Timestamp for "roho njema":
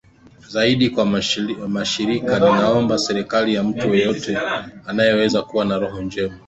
5.79-6.37